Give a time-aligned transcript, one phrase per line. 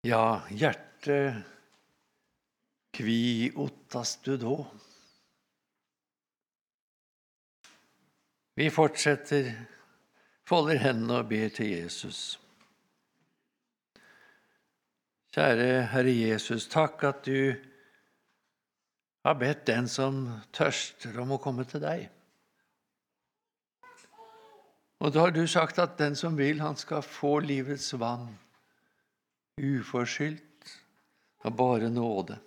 [0.00, 1.42] Ja, hjerte,
[2.90, 4.66] kvi ottas du då?
[8.54, 9.50] Vi fortsetter,
[10.46, 12.38] folder hendene og ber til Jesus.
[15.34, 17.58] Kjære Herre Jesus, takk at du
[19.26, 20.24] har bedt den som
[20.54, 22.06] tørster, om å komme til deg.
[25.02, 28.30] Og da har du sagt at den som vil, han skal få livets vann
[29.58, 30.74] uforskyldt
[31.44, 32.38] av bare nåde.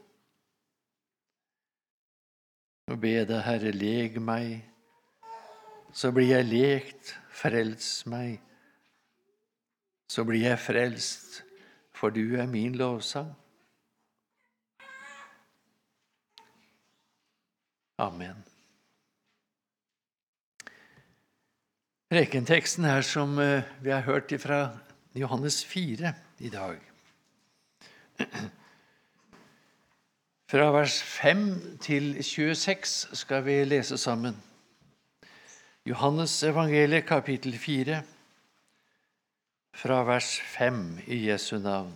[2.91, 4.65] Og be deg, Herre, leg meg,
[5.95, 8.39] så blir jeg lekt, frels meg,
[10.11, 11.41] så blir jeg frelst,
[11.95, 13.31] for du er min lovsang.
[18.01, 18.41] Amen.
[22.11, 24.63] Prekenteksten er som eh, vi har hørt fra
[25.15, 26.11] Johannes 4
[26.43, 26.90] i dag.
[30.51, 34.43] Fra vers 5 til 26 skal vi lese sammen.
[35.85, 38.03] Johannes evangeliet kapittel 4,
[39.73, 41.93] fra vers 5 i Jesu navn.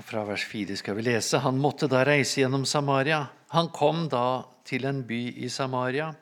[0.00, 1.38] Fra vers 4 skal vi lese.
[1.44, 3.26] Han måtte da reise gjennom Samaria.
[3.52, 6.12] Han kom da til en by i Samaria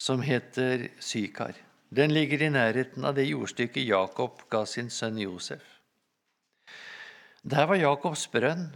[0.00, 1.52] som heter Sykar.
[1.90, 5.64] Den ligger i nærheten av det jordstykket Jakob ga sin sønn Josef.
[7.42, 8.68] Der var Jakobs brønn.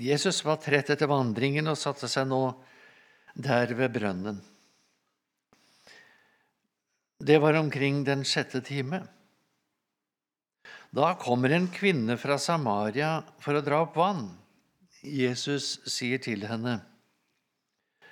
[0.00, 2.42] Jesus var trett etter vandringen og satte seg nå
[3.34, 4.40] der ved brønnen.
[7.20, 9.04] Det var omkring den sjette time.
[10.90, 14.24] Da kommer en kvinne fra Samaria for å dra opp vann.
[15.06, 16.80] Jesus sier til henne,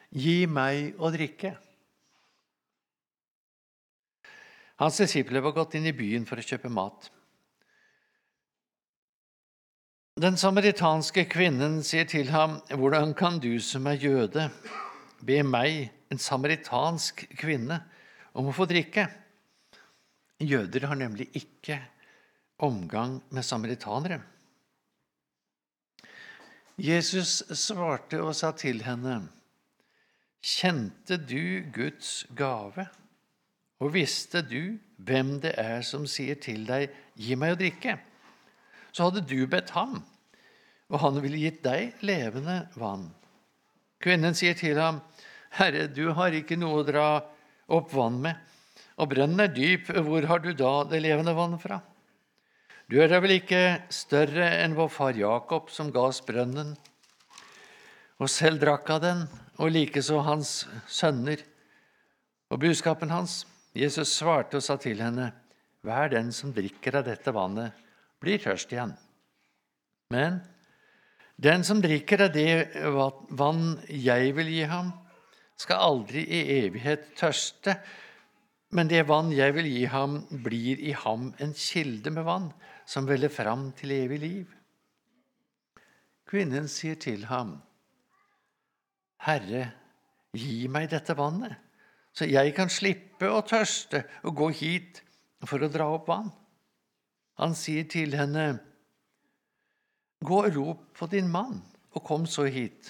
[0.08, 1.50] Gi meg å drikke.
[4.80, 7.10] Hans disipler var gått inn i byen for å kjøpe mat.
[10.18, 14.48] Den samaritanske kvinnen sier til ham, Hvordan kan du som er jøde,
[15.20, 17.82] be meg, en samaritansk kvinne,
[18.32, 19.04] om å få drikke?
[20.40, 21.82] Jøder har nemlig ikke
[22.58, 24.20] omgang med samaritanere.
[26.78, 29.24] Jesus svarte og sa til henne,
[30.38, 32.84] Kjente du Guds gave,
[33.82, 37.96] og visste du hvem det er som sier til deg, Gi meg å drikke?
[38.94, 39.98] Så hadde du bedt ham,
[40.88, 43.08] og han ville gitt deg levende vann.
[43.98, 45.02] Kvinnen sier til ham,
[45.58, 47.08] Herre, du har ikke noe å dra
[47.74, 48.38] opp vann med,
[48.98, 51.82] og brønnen er dyp, hvor har du da det levende vann fra?
[52.88, 56.70] Du er da vel ikke større enn vår far Jakob, som ga oss brønnen,
[58.16, 59.18] og selv drakk av den,
[59.60, 60.52] og likeså hans
[60.88, 61.42] sønner
[62.48, 63.42] og budskapen hans?
[63.76, 65.34] Jesus svarte og sa til henne,
[65.84, 67.76] Hver den som drikker av dette vannet,
[68.24, 68.96] blir tørst igjen.
[70.10, 70.40] Men
[71.36, 72.48] den som drikker av det
[72.88, 74.94] vann jeg vil gi ham,
[75.60, 77.76] skal aldri i evighet tørste,
[78.72, 82.50] men det vann jeg vil gi ham, blir i ham en kilde med vann
[82.88, 84.54] som veller fram til evig liv.
[86.28, 87.58] Kvinnen sier til ham,
[89.24, 89.64] Herre,
[90.36, 91.56] gi meg dette vannet,
[92.16, 95.02] så jeg kan slippe å tørste og gå hit
[95.46, 96.30] for å dra opp vann.
[97.38, 98.58] Han sier til henne,
[100.18, 101.60] Gå og rop på din mann,
[101.94, 102.88] og kom så hit.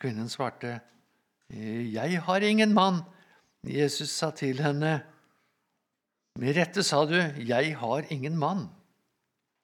[0.00, 0.78] Kvinnen svarte,
[1.50, 3.02] Jeg har ingen mann.
[3.62, 5.02] Jesus sa til henne,
[6.44, 8.66] med rette sa du, Jeg har ingen mann.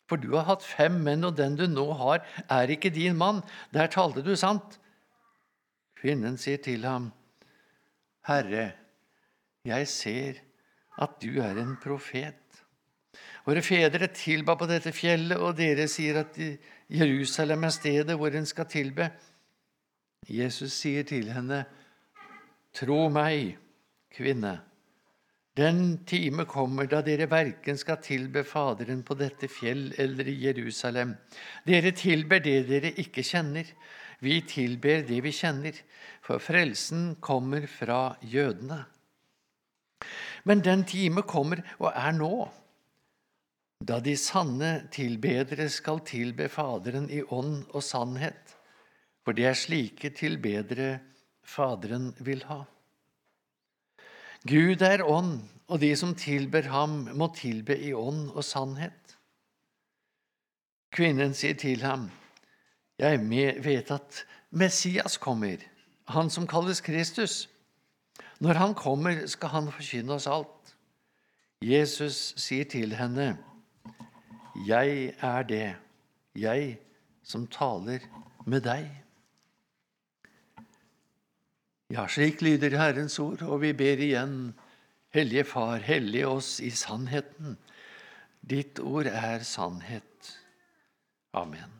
[0.09, 3.43] For du har hatt fem menn, og den du nå har, er ikke din mann.
[3.71, 4.79] Der talte du sant.
[6.01, 7.11] Kvinnen sier til ham,
[8.25, 8.71] Herre,
[9.69, 10.41] jeg ser
[11.01, 12.41] at du er en profet.
[13.45, 16.41] Våre fedre tilba på dette fjellet, og dere sier at
[16.91, 19.11] Jerusalem er stedet hvor en skal tilbe.
[20.29, 21.65] Jesus sier til henne,
[22.73, 23.57] Tro meg,
[24.15, 24.61] kvinne.
[25.57, 31.17] Den time kommer da dere verken skal tilbe Faderen på dette fjell eller i Jerusalem.
[31.67, 33.67] Dere tilber det dere ikke kjenner.
[34.23, 35.75] Vi tilber det vi kjenner,
[36.23, 38.85] for frelsen kommer fra jødene.
[40.45, 42.35] Men den time kommer og er nå,
[43.81, 48.57] da de sanne tilbedere skal tilbe Faderen i ånd og sannhet,
[49.25, 50.99] for det er slike tilbedere
[51.43, 52.63] Faderen vil ha.
[54.49, 59.17] Gud er ånd, og de som tilber ham, må tilbe i ånd og sannhet.
[60.91, 62.11] Kvinnen sier til ham,
[62.99, 63.21] 'Jeg
[63.65, 65.57] vet at Messias kommer,
[66.09, 67.49] han som kalles Kristus.'
[68.41, 70.75] 'Når han kommer, skal han forkynne oss alt.'
[71.63, 73.39] Jesus sier til henne,
[74.67, 75.77] 'Jeg er det,
[76.35, 76.79] jeg
[77.23, 78.01] som taler
[78.47, 79.10] med deg.'
[81.91, 84.53] Ja, slik lyder Herrens ord, og vi ber igjen,
[85.11, 87.57] Hellige Far, hellige oss i sannheten.
[88.47, 90.29] Ditt ord er sannhet.
[91.35, 91.73] Amen.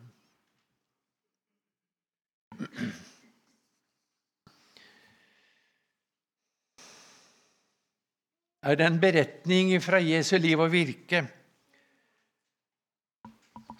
[8.61, 11.23] Er det en beretning fra Jesu liv og virke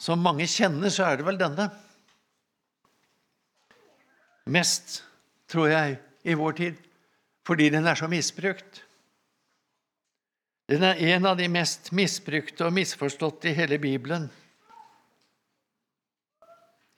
[0.01, 1.68] som mange kjenner, så er det vel denne.
[4.50, 5.04] Mest,
[5.51, 6.79] tror jeg, i vår tid,
[7.47, 8.83] fordi den er så misbrukt.
[10.71, 14.29] Den er en av de mest misbrukte og misforståtte i hele Bibelen.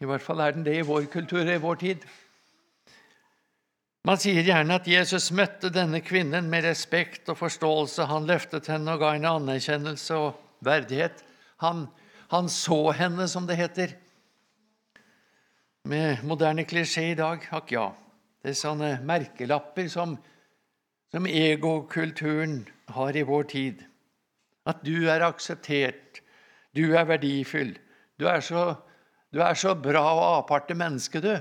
[0.03, 2.05] I hvert fall er den det i vår kultur og i vår tid.
[4.03, 8.09] Man sier gjerne at Jesus møtte denne kvinnen med respekt og forståelse.
[8.11, 11.23] Han løftet henne og ga henne anerkjennelse og verdighet.
[11.63, 11.85] Han,
[12.33, 13.95] han så henne, som det heter.
[15.87, 17.87] Med moderne klisjé i dag akk ja.
[18.43, 20.17] Det er sånne merkelapper som,
[21.13, 23.85] som egokulturen har i vår tid.
[24.67, 26.19] At du er akseptert,
[26.75, 27.77] du er verdifull,
[28.19, 28.73] du er så
[29.33, 31.31] du er så bra og aparte menneske, du.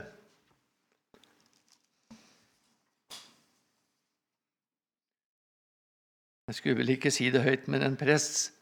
[6.49, 8.55] Jeg skulle vel ikke si det høyt, men en prest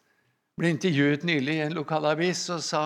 [0.58, 2.82] ble intervjuet nylig i en lokalavis og sa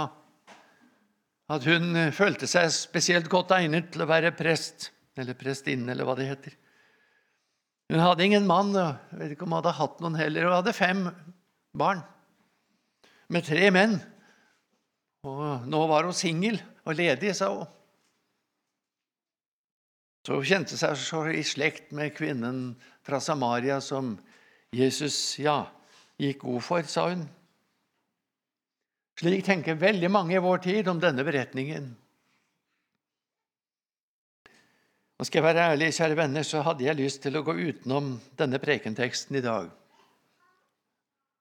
[1.52, 6.16] at hun følte seg spesielt godt egnet til å være prest, eller prestinne, eller hva
[6.18, 6.56] det heter.
[7.92, 10.76] Hun hadde ingen mann, jeg vet ikke om hun hadde hatt noen heller, Hun hadde
[10.76, 11.06] fem
[11.76, 12.02] barn
[13.28, 13.98] med tre menn.
[15.24, 17.70] Og nå var hun singel og ledig, sa hun.
[20.24, 22.74] Så hun kjente seg så i slekt med kvinnen
[23.04, 24.14] fra Samaria som
[24.74, 25.66] Jesus ja,
[26.20, 27.26] gikk god for, sa hun.
[29.20, 31.92] Slik tenker veldig mange i vår tid om denne beretningen.
[35.18, 38.16] Og skal jeg være ærlig, kjære venner, så hadde jeg lyst til å gå utenom
[38.38, 39.68] denne prekenteksten i dag.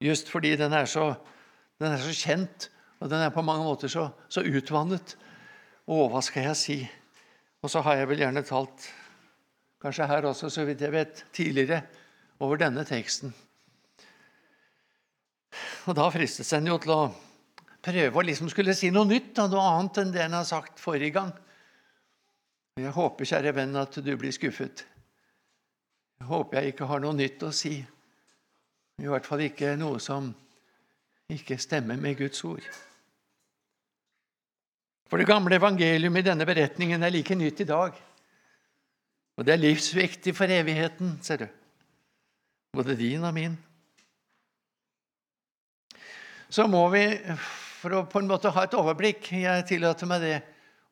[0.04, 1.14] Just fordi den er så,
[1.82, 2.70] den er så kjent
[3.04, 5.18] og den er på mange måter så, så utvannet.
[5.84, 6.78] Å, hva skal jeg si?
[7.60, 8.86] Og så har jeg vel gjerne talt,
[9.84, 11.82] kanskje her også, så vidt jeg vet, tidligere
[12.44, 13.34] over denne teksten.
[15.92, 17.02] Og da fristes en jo til å
[17.84, 20.80] prøve å liksom skulle si noe nytt, da, noe annet enn det en har sagt
[20.80, 21.36] forrige gang.
[22.82, 24.82] Jeg håper, kjære venn, at du blir skuffet.
[26.18, 27.76] Jeg håper jeg ikke har noe nytt å si.
[29.02, 30.32] I hvert fall ikke noe som
[31.34, 32.66] ikke stemmer med Guds ord.
[35.10, 38.00] For det gamle evangelium i denne beretningen er like nytt i dag.
[39.38, 41.48] Og det er livsviktig for evigheten, ser du.
[42.74, 43.58] Både din og min.
[46.50, 47.06] Så må vi,
[47.82, 50.36] for å på en måte ha et overblikk, jeg tillater meg det,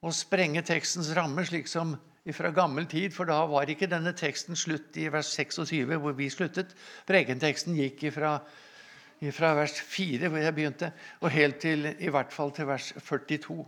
[0.01, 1.93] å sprenge tekstens ramme, slik som
[2.33, 6.29] fra gammel tid, for da var ikke denne teksten slutt i vers 26, hvor vi
[6.29, 6.73] sluttet.
[7.09, 8.35] Prekenteksten gikk ifra,
[9.21, 10.91] ifra vers 4, hvor jeg begynte,
[11.21, 13.65] og helt til i hvert fall til vers 42.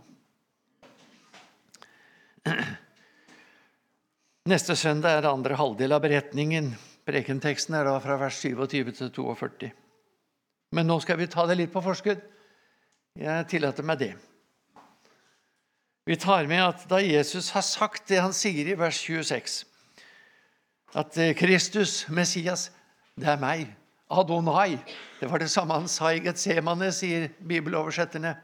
[4.50, 6.74] Neste søndag er andre halvdel av beretningen.
[7.08, 9.70] Prekenteksten er da fra vers 27 til 42.
[10.74, 12.20] Men nå skal vi ta det litt på forskudd.
[13.18, 14.14] Jeg tillater meg det.
[16.04, 19.64] Vi tar med at da Jesus har sagt det han sier i vers 26,
[20.94, 22.68] at eh, Kristus, Messias,
[23.16, 23.70] det er meg,
[24.12, 24.76] Adonai
[25.20, 28.34] Det var det samme han sa i Getsemane, sier bibeloversetterne.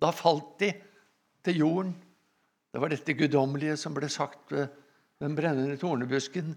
[0.00, 0.72] Da falt de
[1.44, 1.92] til jorden
[2.72, 4.68] det var dette guddommelige som ble sagt ved
[5.22, 6.52] den brennende tornebusken.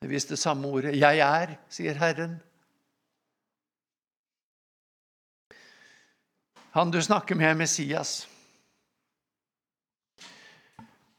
[0.00, 0.96] Det viste samme ordet.
[0.96, 2.40] 'Jeg er', sier Herren.
[6.70, 8.28] Han du snakker med, er Messias.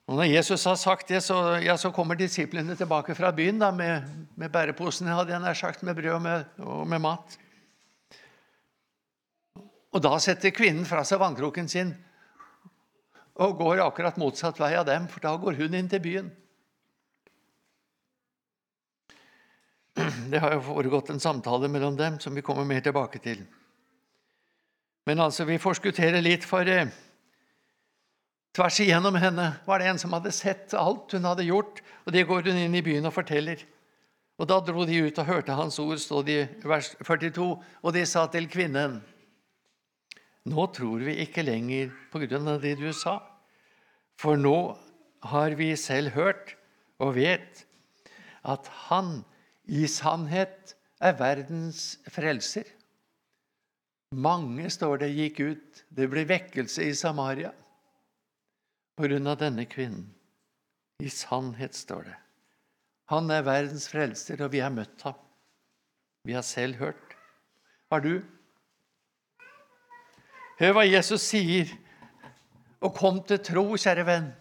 [0.07, 3.73] Og Når Jesus har sagt det, så, ja, så kommer disiplene tilbake fra byen da,
[3.75, 4.07] med,
[4.39, 7.35] med bæreposene hadde jeg nær sagt, med brød og med, og med mat.
[9.91, 11.95] Og Da setter kvinnen fra seg vannkroken sin
[13.37, 16.31] og går akkurat motsatt vei av dem, for da går hun inn til byen.
[20.31, 23.43] Det har jo foregått en samtale mellom dem som vi kommer mer tilbake til.
[25.05, 26.89] Men altså, vi forskutterer litt, for eh,
[28.57, 32.25] tvers igjennom henne var det en som hadde sett alt hun hadde gjort, og det
[32.25, 33.61] går hun inn i byen og forteller.
[34.37, 37.45] Og Da dro de ut og hørte hans ord, stod det i vers 42,
[37.83, 39.01] og de sa til kvinnen:"
[40.47, 43.19] Nå tror vi ikke lenger på grunn av det du sa,
[44.17, 44.77] for nå
[45.27, 46.55] har vi selv hørt
[46.99, 47.65] og vet
[48.45, 49.25] at Han
[49.67, 52.63] i sannhet er verdens frelser.
[54.15, 55.83] Mange, står det, gikk ut.
[55.91, 57.51] Det ble vekkelse i Samaria
[58.97, 60.07] på grunn av denne kvinnen.
[61.03, 62.15] I sannhet, står det.
[63.13, 65.15] Han er verdens frelser, og vi har møtt ham.
[66.27, 67.13] Vi har selv hørt.
[67.93, 68.17] Har du?
[70.59, 71.69] Hør hva Jesus sier.
[72.81, 74.31] Og kom til tro, kjære venn.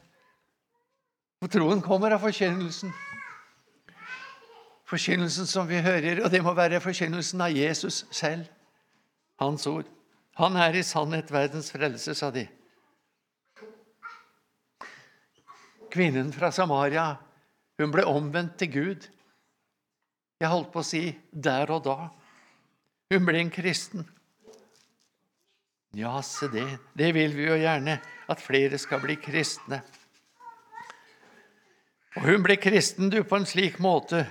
[1.40, 2.90] For troen kommer av forkynnelsen.
[4.88, 8.48] Forkynnelsen som vi hører, og det må være forkynnelsen av Jesus selv.
[9.42, 9.88] Hans ord.
[10.40, 12.46] Han er i sannhet verdens frelse, sa de.
[15.96, 17.14] Kvinnen fra Samaria
[17.80, 19.06] hun ble omvendt til Gud.
[20.40, 21.96] Jeg holdt på å si der og da.
[23.12, 24.04] Hun ble en kristen.
[25.96, 26.66] Ja, se det.
[26.92, 27.96] Det vil vi jo gjerne,
[28.28, 29.80] at flere skal bli kristne.
[32.16, 34.26] Og hun ble kristen du, på en slik måte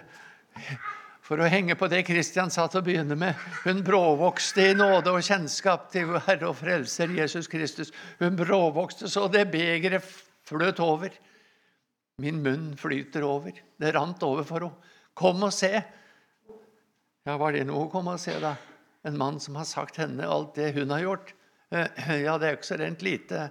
[1.26, 3.34] for å henge på det Kristian sa til å begynne med.
[3.64, 7.90] Hun bråvokste i nåde og kjennskap til Herre og Frelser Jesus Kristus.
[8.22, 10.06] Hun bråvokste så det begeret
[10.46, 11.14] fløt over.
[12.22, 13.56] Min munn flyter over.
[13.78, 14.94] Det rant over for henne.
[15.16, 15.72] Kom og se.
[17.26, 18.56] Ja, var det noe å komme og se, da?
[19.08, 21.34] En mann som har sagt henne alt det hun har gjort?
[21.72, 21.88] Eh,
[22.26, 23.50] ja, det er jo ikke så rent lite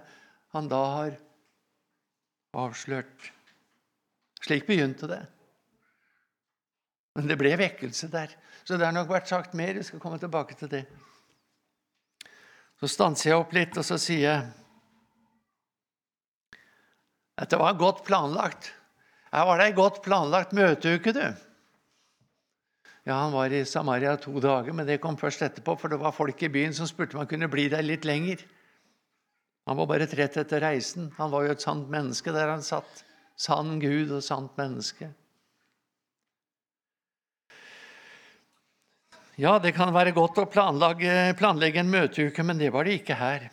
[0.55, 1.15] han da har
[2.55, 3.31] avslørt.
[4.45, 5.23] Slik begynte det.
[7.15, 8.31] Men det ble vekkelse der.
[8.63, 9.75] Så det har nok vært sagt mer.
[9.75, 10.83] Jeg skal komme tilbake til det.
[12.79, 14.64] Så stanser jeg opp litt, og så sier jeg
[17.35, 18.71] at det var godt planlagt.
[19.35, 21.25] Her var det ei godt planlagt møteuke, du.
[23.05, 26.15] Ja, Han var i Samaria to dager, men det kom først etterpå, for det var
[26.15, 28.41] folk i byen som spurte om han kunne bli der litt lenger.
[29.65, 31.11] Han var bare trett etter reisen.
[31.17, 33.03] Han var jo et sant menneske der han satt.
[33.35, 35.09] Sann Gud og sant menneske.
[39.35, 43.17] Ja, det kan være godt å planlegge, planlegge en møteuke, men det var det ikke
[43.19, 43.49] her.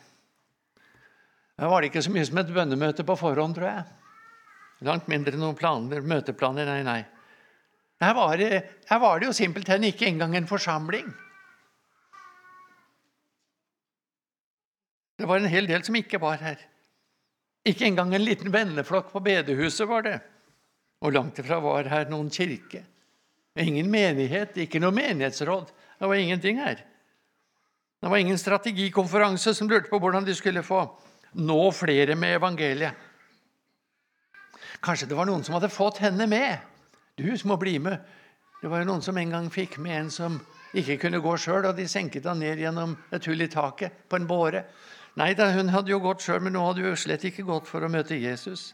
[1.61, 3.83] Her var det ikke så mye som et bønnemøte på forhånd, tror jeg.
[4.83, 6.67] Langt mindre noen planer, møteplaner.
[6.67, 7.01] Nei, nei.
[8.03, 11.13] Her var, det, her var det jo simpelthen ikke engang en forsamling.
[15.19, 16.57] Det var en hel del som ikke var her.
[17.63, 20.17] Ikke engang en liten venneflokk på bedehuset var det.
[21.03, 22.81] Og langt ifra var her noen kirke.
[23.59, 25.69] Ingen menighet, ikke noe menighetsråd.
[25.99, 26.81] Det var ingenting her.
[28.03, 30.81] Det var ingen strategikonferanse som lurte på hvordan de skulle få
[31.39, 33.09] nå flere med evangeliet.
[34.83, 36.59] Kanskje det var noen som hadde fått henne med.
[37.15, 38.01] Du som må bli med.
[38.61, 40.39] Det var jo noen som en gang fikk med en som
[40.73, 44.17] ikke kunne gå sjøl, og de senket han ned gjennom et hull i taket på
[44.17, 44.63] en båre.
[45.19, 47.85] Nei da, hun hadde jo gått sjøl, men nå hadde hun slett ikke gått for
[47.85, 48.71] å møte Jesus.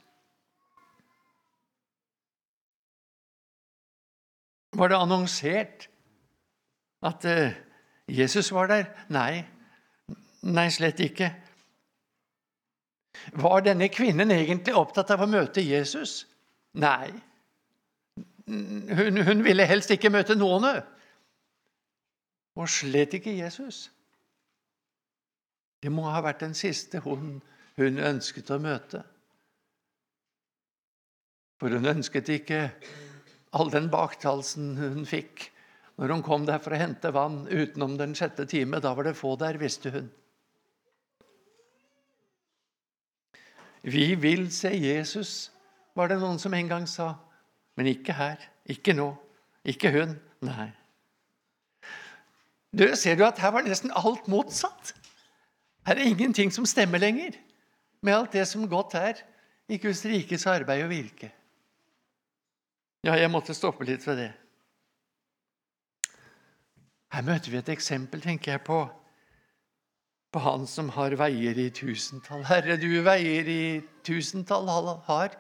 [4.80, 5.90] Var det annonsert
[7.04, 7.58] at uh,
[8.08, 8.88] Jesus var der?
[9.12, 9.44] Nei.
[10.48, 11.34] Nei, slett ikke.
[13.34, 16.24] Var denne kvinnen egentlig opptatt av å møte Jesus?
[16.80, 17.12] Nei.
[18.50, 20.66] Hun, hun ville helst ikke møte noen,
[22.58, 23.88] og slett ikke Jesus.
[25.80, 27.38] Det må ha vært den siste hun,
[27.80, 29.04] hun ønsket å møte.
[31.60, 32.66] For hun ønsket ikke
[33.56, 35.50] all den baktalsen hun fikk
[36.00, 38.80] når hun kom der for å hente vann utenom den sjette time.
[38.80, 40.08] Da var det få der, visste hun.
[43.82, 45.52] Vi vil se Jesus,
[45.96, 47.14] var det noen som en gang sa.
[47.80, 48.42] Men ikke her.
[48.70, 49.14] Ikke nå.
[49.68, 50.18] Ikke hun.
[50.46, 50.70] Nei.
[52.76, 54.94] Du, ser du at her var nesten alt motsatt?
[55.88, 57.38] Her er ingenting som stemmer lenger
[58.06, 59.24] med alt det som godt er
[59.70, 61.32] i Guds rikes arbeid og virke.
[63.04, 64.30] Ja, jeg måtte stoppe litt ved det.
[67.10, 68.84] Her møter vi et eksempel, tenker jeg på,
[70.30, 72.44] på han som har veier i tusentall.
[72.46, 73.64] Herre, du veier i
[74.06, 74.70] tusentall
[75.08, 75.34] har.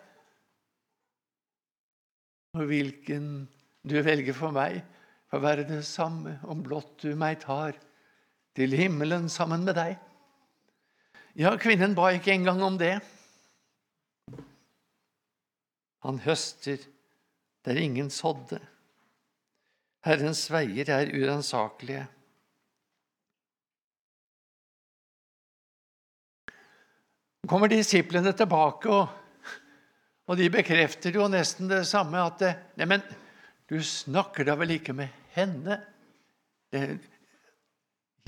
[2.58, 3.46] Og hvilken
[3.86, 4.81] du velger for meg,
[5.29, 7.77] får være det samme om blott du meg tar
[8.58, 10.00] til himmelen sammen med deg.
[11.38, 12.98] Ja, kvinnen ba ikke engang om det.
[16.03, 16.81] Han høster
[17.67, 18.58] der ingen sådde.
[20.08, 22.08] Herrens veier er uransakelige.
[27.41, 29.08] Så kommer disiplene tilbake, og,
[30.27, 32.19] og, de bekrefter jo nesten det samme.
[32.19, 33.05] At det, Neimen,
[33.69, 35.79] du snakker da vel ikke med henne?
[36.74, 36.84] Det,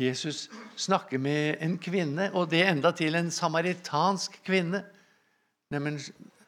[0.01, 0.47] Jesus
[0.79, 4.85] snakker med en kvinne, og det enda til en samaritansk kvinne.
[5.71, 5.99] Neimen,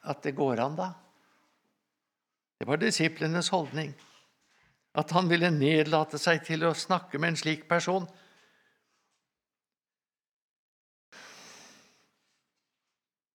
[0.07, 0.89] at det går an, da.
[2.59, 3.91] Det var disiplenes holdning.
[4.95, 8.05] At han ville nedlate seg til å snakke med en slik person.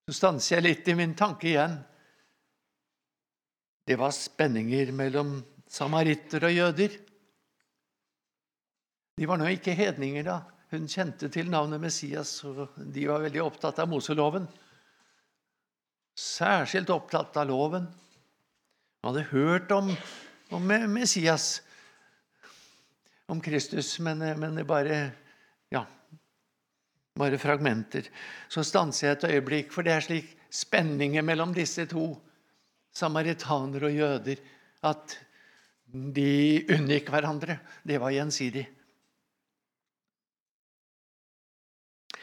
[0.08, 1.74] Så stanser jeg litt i min tanke igjen.
[3.84, 5.34] Det var spenninger mellom
[5.68, 6.94] samaritter og jøder.
[9.20, 10.38] De var nå ikke hedninger, da.
[10.72, 14.48] Hun kjente til navnet Messias, og de var veldig opptatt av Moseloven.
[16.16, 17.92] Særskilt opptatt av loven.
[17.92, 19.92] De hadde hørt om,
[20.56, 21.58] om Messias,
[23.28, 25.02] om Kristus, men, men bare
[27.18, 28.08] bare fragmenter.
[28.48, 32.10] Så stanser jeg et øyeblikk, for det er slik spenninger mellom disse to,
[32.94, 34.40] samaritaner og jøder,
[34.88, 35.18] at
[35.92, 37.58] de unngikk hverandre.
[37.86, 38.64] Det var gjensidig.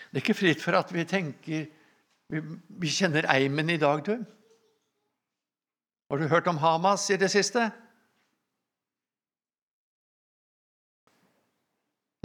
[0.10, 1.66] Det er ikke fritt for at vi tenker
[2.26, 2.40] Vi,
[2.82, 4.16] vi kjenner eimen i dag, du.
[6.10, 7.68] Har du hørt om Hamas i det siste?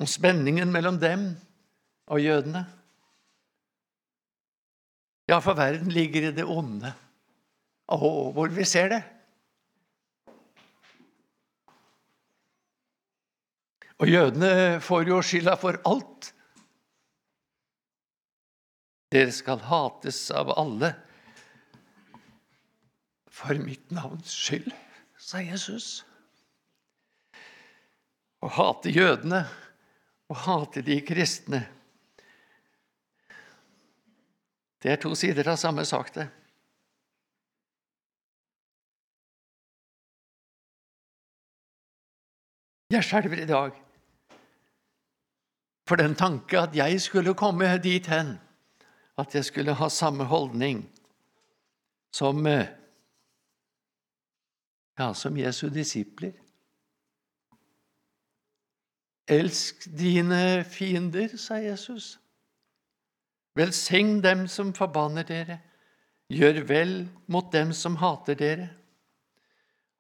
[0.01, 1.27] Om spenningen mellom dem
[2.11, 2.65] og jødene?
[5.31, 6.91] Ja, for verden ligger i det onde.
[7.91, 7.99] Å,
[8.35, 9.01] hvor vi ser det.
[14.01, 16.33] Og jødene får jo skylda for alt.
[19.11, 20.95] Dere skal hates av alle
[23.41, 24.71] for mitt navns skyld,
[25.19, 26.03] sa Jesus.
[28.41, 29.45] Å hate jødene
[30.31, 31.65] å hate de kristne
[34.83, 36.29] Det er to sider av samme sak, det.
[42.91, 43.77] Jeg skjelver i dag
[45.87, 48.35] for den tanke at jeg skulle komme dit hen
[49.19, 50.83] at jeg skulle ha samme holdning
[52.15, 52.67] som, eh,
[54.99, 56.33] ja, som Jesu disipler.
[59.29, 62.19] Elsk dine fiender, sa Jesus.
[63.61, 65.59] Velsign dem som forbanner dere.
[66.31, 66.95] Gjør vel
[67.29, 68.69] mot dem som hater dere.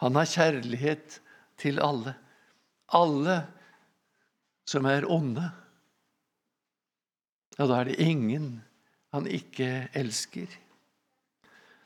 [0.00, 1.18] Han har kjærlighet
[1.60, 2.14] til alle.
[2.96, 3.42] Alle
[4.70, 5.44] som er onde.
[7.58, 8.60] Og da er det ingen
[9.12, 10.48] han ikke elsker.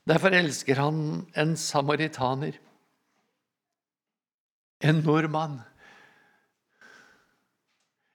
[0.05, 0.99] Derfor elsker han
[1.41, 2.59] en samaritaner,
[4.85, 5.63] en nordmann,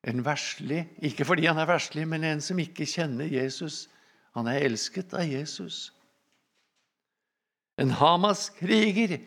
[0.08, 0.86] en verslig.
[1.04, 3.88] Ikke fordi han er verslig, men en som ikke kjenner Jesus.
[4.38, 5.90] Han er elsket av Jesus.
[7.80, 9.18] En Hamas-kriger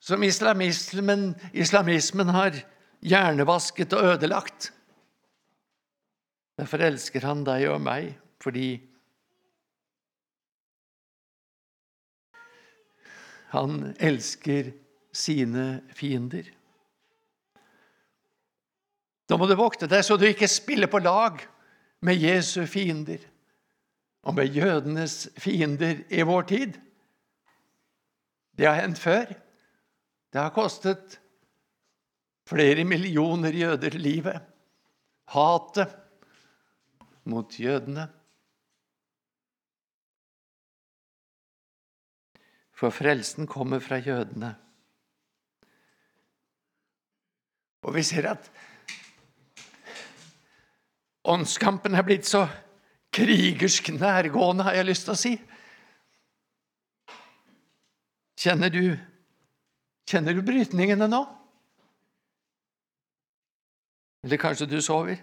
[0.00, 2.56] som islamismen, islamismen har
[3.00, 4.72] hjernevasket og ødelagt.
[6.60, 8.90] Derfor elsker han deg og meg, fordi
[13.50, 14.70] Han elsker
[15.12, 16.46] sine fiender.
[19.30, 21.38] Da må du vokte deg så du ikke spiller på lag
[22.02, 23.22] med Jesu fiender
[24.26, 26.76] og med jødenes fiender i vår tid.
[28.58, 29.30] Det har hendt før.
[30.30, 31.16] Det har kostet
[32.50, 34.42] flere millioner jøder livet.
[35.30, 35.94] Hatet
[37.30, 38.10] mot jødene.
[42.80, 44.54] for frelsen kommer fra jødene.
[47.84, 48.50] Og vi ser at
[51.24, 52.46] åndskampen er blitt så
[53.12, 55.32] krigersk nærgående, har jeg lyst til å si.
[58.40, 58.84] Kjenner du,
[60.08, 61.24] kjenner du brytningene nå?
[64.24, 65.18] Eller kanskje du sover?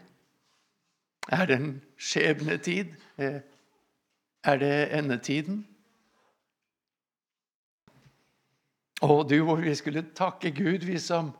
[1.31, 2.93] Er det en skjebnetid?
[3.17, 5.65] Er det endetiden?
[9.01, 11.31] Og du, hvor vi skulle takke Gud, vi som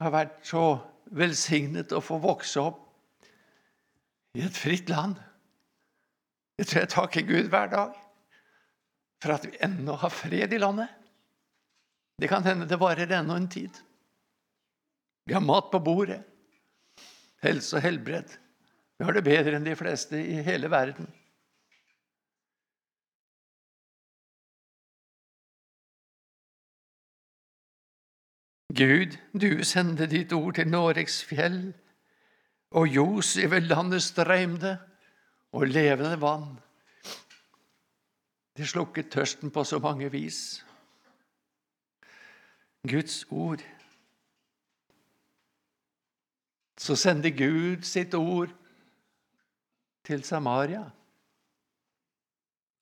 [0.00, 0.78] har vært så
[1.16, 2.85] velsignet å få vokse opp
[4.36, 5.16] i et fritt land.
[6.60, 7.96] Jeg tror jeg takker Gud hver dag
[9.22, 10.92] for at vi ennå har fred i landet.
[12.20, 13.76] Det kan hende det varer ennå en tid.
[15.26, 16.20] Vi har mat på bordet,
[17.42, 18.36] helse og helbred.
[18.96, 21.08] Vi har det bedre enn de fleste i hele verden.
[28.76, 31.72] Gud, du sendte ditt ord til Noregs fjell,
[32.70, 34.78] og ljos over landet strømde,
[35.56, 36.58] og levende vann.
[38.56, 40.64] Det slukket tørsten på så mange vis.
[42.86, 43.62] Guds ord.
[46.76, 48.52] så sender Gud sitt ord
[50.06, 50.84] til Samaria.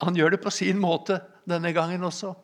[0.05, 2.35] Han gjør det på sin måte denne gangen også.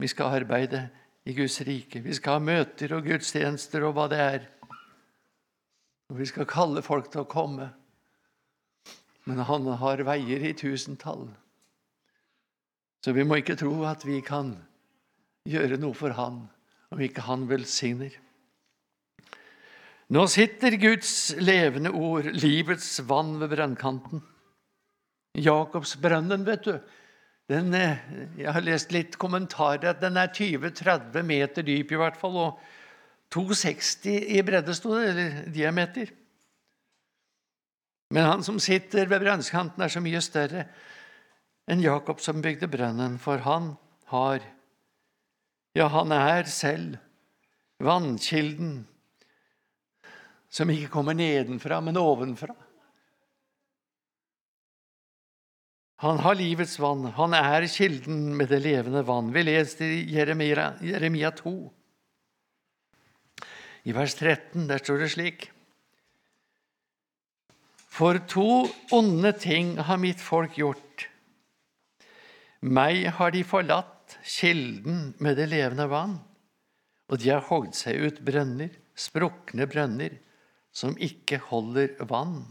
[0.00, 0.86] Vi skal arbeide
[1.26, 2.00] i Guds rike.
[2.00, 4.46] Vi skal ha møter og gudstjenester og hva det er.
[6.14, 7.72] Og vi skal kalle folk til å komme.
[9.26, 11.24] Men han har veier i tusentall.
[13.02, 14.52] Så vi må ikke tro at vi kan
[15.50, 16.44] gjøre noe for han
[16.94, 18.14] om ikke han velsigner.
[20.14, 24.22] Nå sitter Guds levende ord, livets vann, ved brønnkanten.
[25.34, 26.78] Jakobsbrønnen, vet du,
[27.50, 27.98] den, eh,
[28.38, 32.60] jeg har lest litt kommentarer at den er 20-30 meter dyp, i hvert fall, og
[33.34, 36.12] 2,60 i bredde, sto det, eller diameter.
[38.14, 40.68] Men han som sitter ved brønnskanten, er så mye større
[41.70, 43.72] enn Jakob som bygde brønnen, for han
[44.12, 44.44] har,
[45.74, 46.98] ja, han er selv
[47.82, 48.84] vannkilden
[50.54, 52.54] som ikke kommer nedenfra, men ovenfra.
[56.04, 59.32] Han har livets vann, han er kilden med det levende vann.
[59.34, 61.54] Vi leser i Jeremia, Jeremia 2.
[63.84, 65.50] I vers 13 der står det slik
[67.94, 68.64] For to
[68.96, 71.04] onde ting har mitt folk gjort.
[72.64, 76.16] Meg har de forlatt, kilden med det levende vann,
[77.12, 80.16] og de har hogd seg ut brønner, sprukne brønner,
[80.74, 82.42] som ikke holder vann.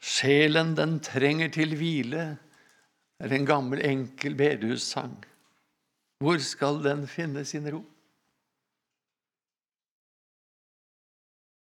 [0.00, 2.24] Sjelen, den trenger til hvile,
[3.22, 5.16] er en gammel, enkel bedehussang.
[6.22, 7.82] Hvor skal den finne sin ro?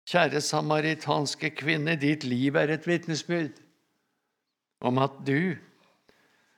[0.08, 3.58] Kjære samaritanske kvinne, ditt liv er et vitnesbyrd
[4.88, 5.58] om at du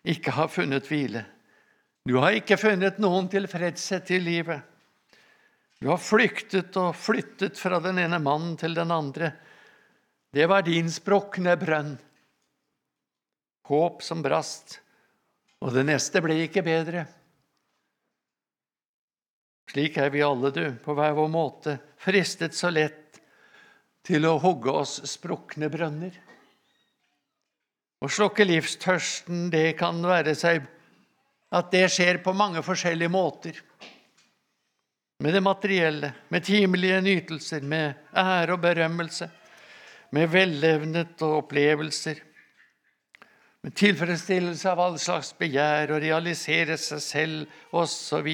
[0.09, 1.23] ikke har funnet hvile.
[2.05, 4.61] Du har ikke funnet noen tilfredshet i livet.
[5.79, 9.31] Du har flyktet og flyttet fra den ene mannen til den andre.
[10.33, 11.95] Det var din sprukne brønn.
[13.69, 14.79] Håp som brast,
[15.61, 17.05] og det neste ble ikke bedre.
[19.69, 23.19] Slik er vi alle, du, på hver vår måte, fristet så lett
[24.07, 26.15] til å hogge oss sprukne brønner.
[27.99, 30.63] Å slukke livstørsten, det kan være seg
[31.53, 33.59] at det skjer på mange forskjellige måter.
[35.19, 39.27] Med det materielle, med timelige nytelser, med ære og berømmelse,
[40.15, 42.23] med vellevnet og opplevelser,
[43.63, 48.29] med tilfredsstillelse av all slags begjær og realisere seg selv osv.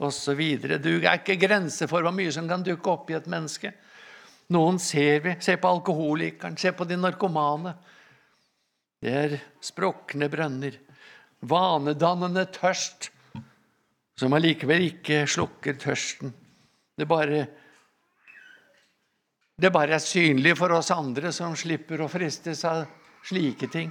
[0.00, 0.42] osv.
[0.66, 3.72] Det er ikke grenser for hvor mye som kan dukke opp i et menneske.
[4.50, 5.36] Noen ser vi.
[5.38, 7.76] Se på alkoholikeren, se på de narkomane.
[9.00, 10.74] Det er sprukne brønner,
[11.46, 13.08] vanedannende tørst,
[14.18, 16.34] som allikevel ikke slukker tørsten.
[16.98, 17.46] Det bare,
[19.56, 22.82] det bare er synlig for oss andre som slipper å fristes av
[23.24, 23.88] slike ting.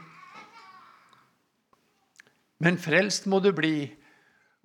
[2.60, 3.88] Men frelst må du bli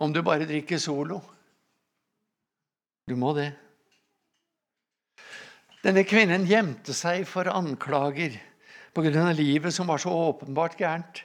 [0.02, 1.20] om du bare drikker solo.
[3.07, 3.52] Du må det.
[5.85, 8.38] Denne kvinnen gjemte seg for anklager
[8.94, 9.33] pga.
[9.33, 11.22] livet som var så åpenbart gærent.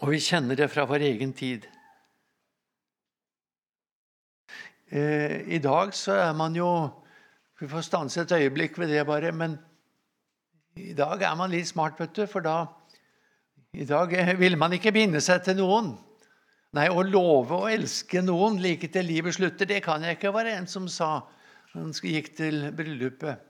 [0.00, 1.66] Og vi kjenner det fra vår egen tid.
[4.90, 6.90] Eh, I dag så er man jo
[7.60, 9.32] Vi får stanse et øyeblikk ved det, bare.
[9.32, 9.58] Men
[10.74, 12.66] i dag er man litt smart, vet du, for da
[13.72, 15.94] I dag eh, vil man ikke binde seg til noen.
[16.76, 20.48] Nei, å love å elske noen like til livet slutter, det kan jeg ikke, var
[20.48, 21.22] det en som sa.
[21.72, 23.48] Han gikk til bryllupet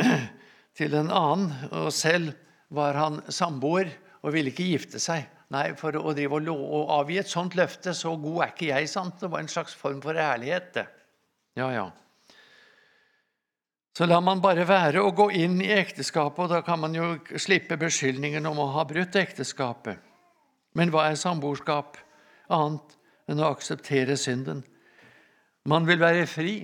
[0.78, 2.32] til en annen, og selv
[2.72, 3.90] var han samboer
[4.22, 5.26] og ville ikke gifte seg.
[5.52, 9.18] Nei, for å drive og avgi et sånt løfte, så god er ikke jeg, sant?
[9.20, 10.86] Det var en slags form for ærlighet, det.
[11.60, 11.90] Ja, ja.
[13.92, 17.12] Så lar man bare være å gå inn i ekteskapet, og da kan man jo
[17.36, 20.00] slippe beskyldningen om å ha brutt ekteskapet.
[20.72, 21.98] Men hva er samboerskap
[22.52, 22.96] annet
[23.28, 24.62] enn å akseptere synden?
[25.68, 26.62] Man vil være fri,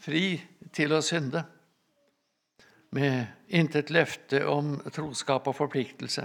[0.00, 0.24] fri
[0.72, 1.44] til å synde,
[2.96, 6.24] med intet løfte om troskap og forpliktelse.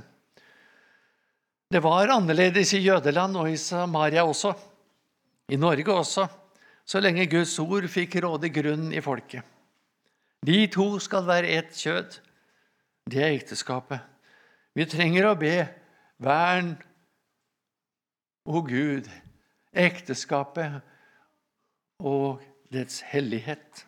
[1.71, 4.53] Det var annerledes i Jødeland og i Samaria også,
[5.51, 6.27] i Norge også,
[6.87, 9.50] så lenge Guds ord fikk råde grunn i folket.
[10.45, 12.17] De to skal være ett kjød.
[13.11, 13.99] Det er ekteskapet.
[14.75, 15.67] Vi trenger å be
[16.21, 16.75] vern,
[18.45, 19.09] o Gud,
[19.73, 20.79] ekteskapet
[22.01, 22.41] og
[22.73, 23.85] dets hellighet.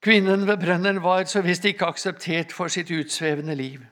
[0.00, 3.82] Kvinnen ved brønnen var så visst ikke akseptert for sitt utsvevende liv.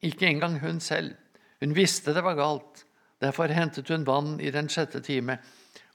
[0.00, 1.12] Ikke engang hun selv.
[1.60, 2.86] Hun visste det var galt.
[3.20, 5.36] Derfor hentet hun vann i den sjette time,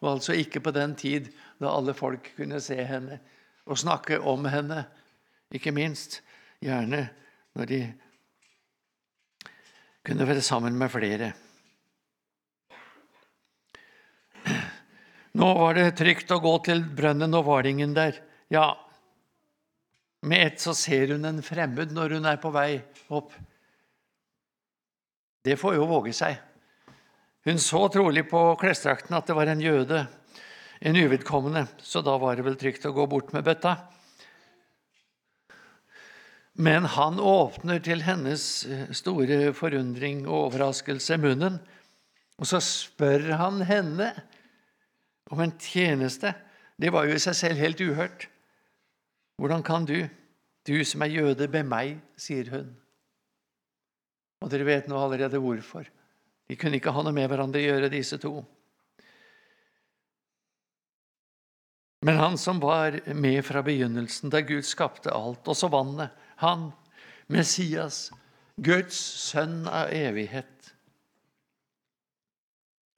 [0.01, 3.19] og altså ikke på den tid da alle folk kunne se henne
[3.65, 4.83] og snakke om henne,
[5.53, 6.21] ikke minst.
[6.61, 7.07] Gjerne
[7.57, 7.79] når de
[10.05, 11.31] kunne være sammen med flere.
[15.35, 18.21] Nå var det trygt å gå til brønnen, og var ingen der.
[18.53, 18.69] Ja,
[20.25, 22.79] med ett så ser hun en fremmed når hun er på vei
[23.13, 23.33] opp.
[25.45, 26.39] Det får jo våge seg.
[27.45, 29.99] Hun så trolig på klesdrakten at det var en jøde,
[30.81, 33.75] en uvedkommende, så da var det vel trygt å gå bort med bøtta.
[36.58, 41.60] Men han åpner til hennes eh, store forundring og overraskelse munnen,
[42.39, 44.08] og så spør han henne
[45.29, 46.31] om en tjeneste.
[46.81, 48.25] Det var jo i seg selv helt uhørt.
[49.38, 49.99] Hvordan kan du,
[50.65, 52.73] du som er jøde, be meg, sier hun.
[54.41, 55.88] Og dere vet nå allerede hvorfor.
[56.45, 58.38] De kunne ikke ha noe med hverandre å gjøre, disse to.
[62.05, 66.69] Men han som var med fra begynnelsen, da Gud skapte alt, også vannet, han,
[67.34, 68.12] Messias,
[68.62, 70.69] Guds sønn av evighet.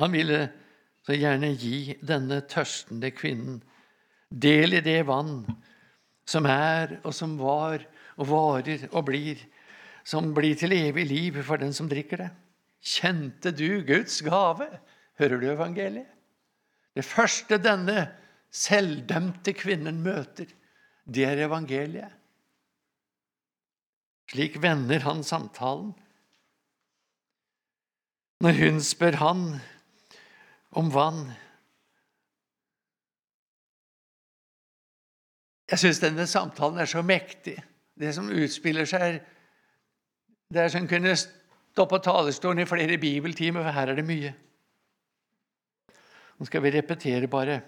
[0.03, 0.41] Han ville
[1.07, 3.61] så gjerne gi denne tørstende kvinnen
[4.27, 5.39] del i det vann
[6.27, 7.85] som er, og som var,
[8.19, 9.39] og varer og blir,
[10.03, 12.29] som blir til evig liv for den som drikker det.
[12.87, 14.69] Kjente du Guds gave?
[15.19, 16.13] Hører du evangeliet?
[16.95, 18.07] Det første denne
[18.53, 20.49] selvdømte kvinnen møter,
[21.05, 22.13] det er evangeliet.
[24.31, 25.91] Slik vender han samtalen.
[28.43, 29.43] Når hun spør han
[30.77, 31.27] om vann
[35.67, 37.57] Jeg syns denne samtalen er så mektig.
[37.97, 39.17] Det som utspiller seg
[40.53, 41.15] Det er som kunne
[41.77, 44.31] stå på talerstolen i flere bibeltimer, for her er det mye.
[46.37, 47.59] Nå skal vi repetere bare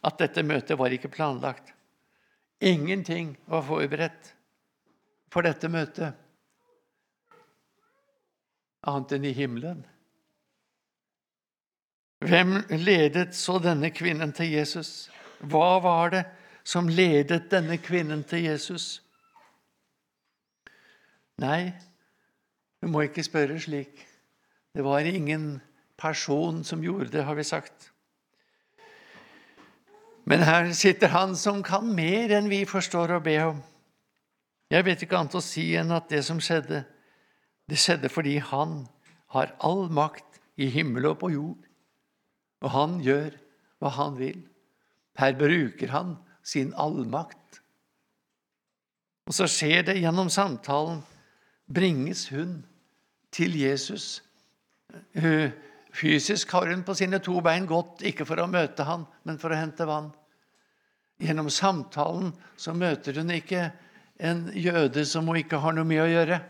[0.00, 1.74] at dette møtet var ikke planlagt.
[2.64, 4.30] Ingenting var forberedt
[5.32, 6.16] for dette møtet,
[8.88, 9.84] annet enn i himmelen.
[12.24, 15.10] Hvem ledet så denne kvinnen til Jesus?
[15.44, 16.24] Hva var det
[16.64, 18.88] som ledet denne kvinnen til Jesus?
[21.44, 21.74] Nei,
[22.80, 24.06] du må ikke spørre slik.
[24.74, 25.60] Det var ingen
[26.00, 27.90] person som gjorde det, har vi sagt.
[30.24, 33.60] Men her sitter han som kan mer enn vi forstår å be om.
[34.70, 36.84] Jeg vet ikke annet å si enn at det som skjedde,
[37.66, 38.84] det skjedde fordi han
[39.34, 41.66] har all makt i himmel og på jord,
[42.62, 43.34] og han gjør
[43.82, 44.38] hva han vil.
[45.18, 46.14] Her bruker han
[46.46, 47.60] sin allmakt.
[49.26, 51.02] Og så skjer det gjennom samtalen.
[51.70, 52.60] Bringes hun
[53.34, 54.22] til Jesus.
[55.94, 59.52] Fysisk har hun på sine to bein gått, ikke for å møte han, men for
[59.52, 60.10] å hente vann.
[61.20, 63.68] Gjennom samtalen så møter hun ikke
[64.20, 66.40] en jøde som hun ikke har noe med å gjøre.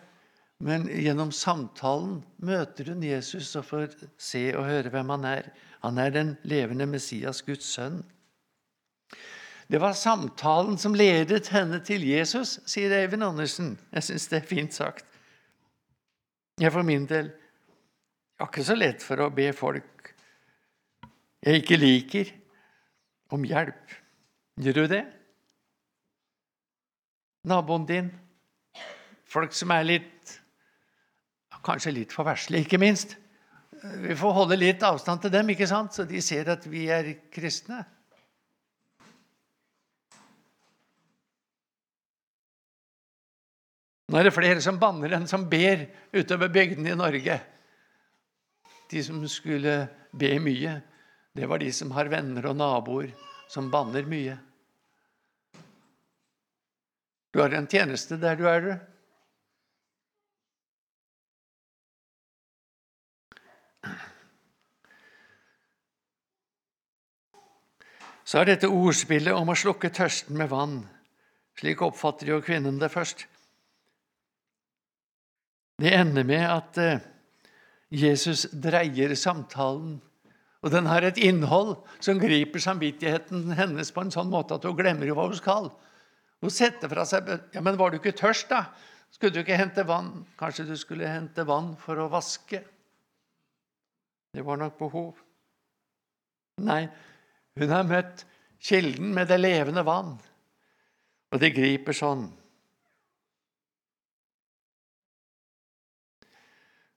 [0.60, 5.50] Men gjennom samtalen møter hun Jesus og får se og høre hvem han er.
[5.80, 8.02] Han er den levende Messias, Guds sønn.
[9.70, 13.76] Det var samtalen som ledet henne til Jesus, sier Eivind Andersen.
[13.94, 15.06] Jeg syns det er fint sagt.
[16.60, 17.30] Jeg for min del
[18.40, 19.86] har ikke så lett for å be folk
[21.40, 22.30] jeg ikke liker,
[23.32, 23.94] om hjelp.
[24.60, 25.04] Gjør du det?
[27.48, 28.10] naboen din,
[29.24, 30.36] folk som er litt
[31.60, 33.10] Kanskje litt for verslige, ikke minst.
[34.00, 35.92] Vi får holde litt avstand til dem, ikke sant?
[35.92, 37.82] så de ser at vi er kristne.
[44.10, 47.36] Nå er det flere som banner enn som ber utover bygdene i Norge.
[48.90, 49.74] De som skulle
[50.10, 50.72] be mye,
[51.38, 53.12] det var de som har venner og naboer
[53.46, 54.34] som banner mye.
[57.30, 58.70] Du har en tjeneste der du er.
[68.26, 70.80] Så er dette ordspillet om å slukke tørsten med vann.
[71.62, 73.29] Slik oppfatter jo kvinnen det først.
[75.80, 77.04] Det ender med at eh,
[77.90, 79.98] Jesus dreier samtalen,
[80.60, 84.76] og den har et innhold som griper samvittigheten hennes på en sånn måte at hun
[84.76, 85.70] glemmer hva hun skal.
[86.44, 88.66] Hun setter fra seg Ja, men var du ikke tørst, da?
[89.10, 90.26] Skulle du ikke hente vann?
[90.38, 92.60] Kanskje du skulle hente vann for å vaske?
[94.30, 95.16] Det var nok behov.
[96.60, 96.84] Nei,
[97.58, 98.26] hun har møtt
[98.60, 100.12] kilden med det levende vann,
[101.32, 102.28] og det griper sånn.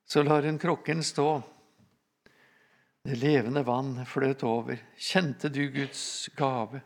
[0.05, 1.41] Så lar hun krukken stå.
[3.03, 4.79] Det levende vann fløt over.
[4.95, 6.79] Kjente du Guds gave?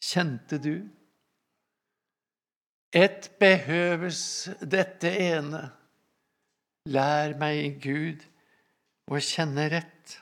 [0.00, 0.86] Kjente du?
[2.96, 4.20] Et behøves
[4.62, 5.66] dette ene.
[6.88, 8.22] Lær meg, Gud,
[9.10, 10.16] å kjenne rett.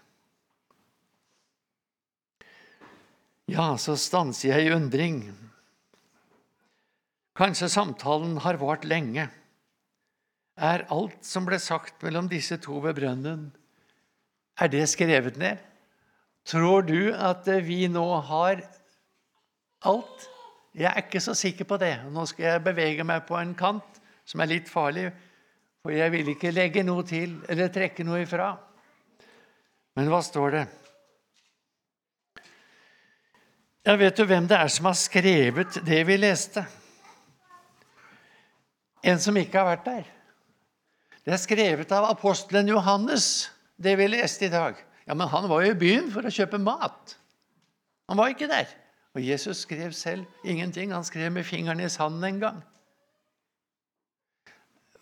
[3.53, 5.21] Ja, så stanser jeg i undring.
[7.37, 9.29] Kanskje samtalen har vart lenge.
[10.55, 13.49] Er alt som ble sagt mellom disse to ved brønnen,
[14.55, 15.59] er det skrevet ned?
[16.47, 18.63] Tror du at vi nå har
[19.83, 20.29] alt?
[20.75, 21.97] Jeg er ikke så sikker på det.
[22.11, 25.09] Nå skal jeg bevege meg på en kant som er litt farlig,
[25.83, 28.53] for jeg vil ikke legge noe til eller trekke noe ifra.
[29.95, 30.65] Men hva står det?
[33.85, 36.63] Ja, vet du hvem det er som har skrevet det vi leste?
[39.05, 40.14] En som ikke har vært der.
[41.25, 43.49] Det er skrevet av apostelen Johannes,
[43.81, 44.77] det vi leste i dag.
[45.09, 47.17] Ja, Men han var jo i byen for å kjøpe mat.
[48.09, 48.69] Han var ikke der.
[49.15, 50.93] Og Jesus skrev selv ingenting.
[50.93, 52.63] Han skrev med fingeren i sanden en gang.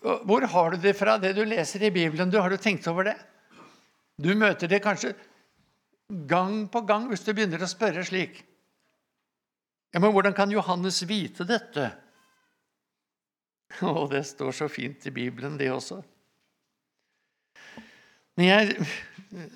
[0.03, 2.31] Hvor har du det fra, det du leser i Bibelen?
[2.31, 3.17] Du, har du tenkt over det?
[4.19, 5.13] Du møter det kanskje
[6.29, 8.43] gang på gang hvis du begynner å spørre slik.
[9.93, 11.91] Ja, Men hvordan kan Johannes vite dette?
[13.81, 16.03] Og det står så fint i Bibelen, det også.
[18.37, 18.87] Når jeg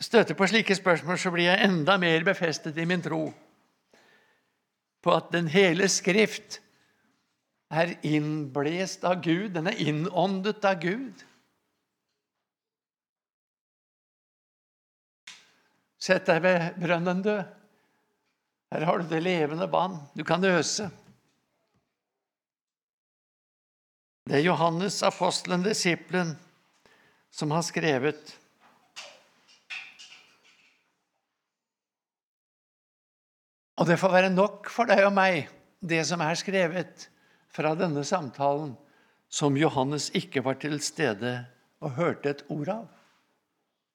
[0.05, 3.25] støter på slike spørsmål, så blir jeg enda mer befestet i min tro
[5.01, 6.59] på at den hele Skrift
[7.71, 11.23] er innblest av Gud, den er innåndet av Gud.
[15.99, 17.35] Sett deg ved brønnen, du.
[18.71, 19.97] Her har du det levende vann.
[20.15, 20.89] Du kan øse.
[24.27, 26.35] Det er Johannes, apostelen, disiplen,
[27.31, 28.35] som har skrevet
[33.77, 35.47] Og det får være nok for deg og meg,
[35.85, 37.07] det som er skrevet
[37.53, 38.73] fra denne samtalen,
[39.29, 41.39] som Johannes ikke var til stede
[41.83, 42.87] og hørte et ord av.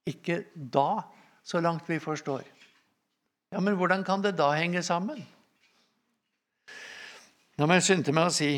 [0.06, 1.02] Ikke da,
[1.42, 2.44] så langt vi forstår.
[3.52, 5.26] Ja, Men hvordan kan det da henge sammen?
[7.58, 8.54] La meg skynde meg å si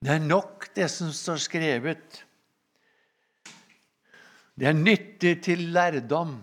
[0.00, 2.22] det er nok, det som står skrevet.
[4.56, 6.38] Det er nyttig til lærdom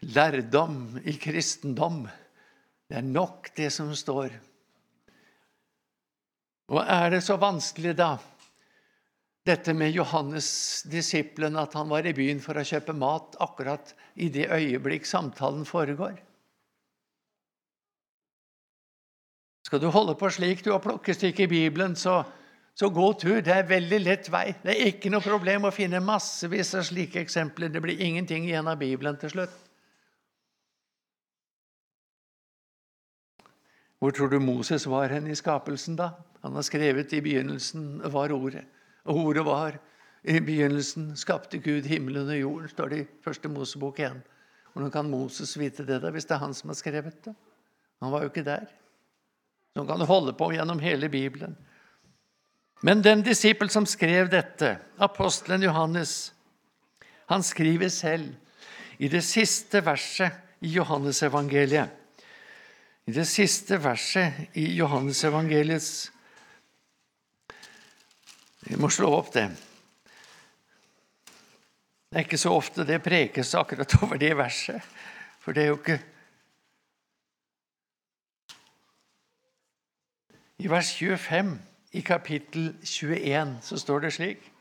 [0.00, 2.04] lærdom i kristendom.
[2.88, 4.32] Det er nok, det som står.
[6.68, 8.14] Og er det så vanskelig, da,
[9.48, 14.28] dette med Johannes, disiplen, at han var i byen for å kjøpe mat akkurat i
[14.32, 16.18] det øyeblikk samtalen foregår?
[19.68, 22.22] Skal du holde på slik du har plukkestykke i Bibelen, så,
[22.76, 23.40] så gå tur.
[23.44, 24.46] Det er veldig lett vei.
[24.62, 27.72] Det er ikke noe problem å finne massevis av slike eksempler.
[27.72, 29.67] Det blir ingenting igjen av Bibelen til slutt.
[33.98, 36.12] Hvor tror du Moses var hen i skapelsen da?
[36.42, 38.64] Han har skrevet i begynnelsen var ordet.
[39.04, 39.78] Og ordet var
[40.22, 44.20] i begynnelsen skapte Gud himmelen og jorden, står det i første Mosebok 1.
[44.72, 47.34] Hvordan kan Moses vite det da, hvis det er han som har skrevet det?
[48.02, 48.68] Han var jo ikke der.
[49.74, 51.56] Så han kan holde på gjennom hele Bibelen.
[52.82, 56.32] Men den disippel som skrev dette, apostelen Johannes,
[57.26, 58.34] han skriver selv
[58.98, 60.30] i det siste verset
[60.62, 61.97] i Johannesevangeliet
[63.08, 66.10] i det siste verset i Johannesevangeliets
[68.68, 69.46] Vi må slå opp det.
[72.08, 74.84] Det er ikke så ofte det prekes akkurat over det verset,
[75.40, 75.96] for det er jo ikke
[80.58, 81.54] I vers 25
[81.96, 84.52] i kapittel 21 så står det slik